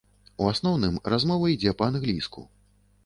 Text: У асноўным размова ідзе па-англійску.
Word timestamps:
У 0.43 0.47
асноўным 0.53 0.97
размова 1.15 1.51
ідзе 1.53 1.77
па-англійску. 1.83 2.49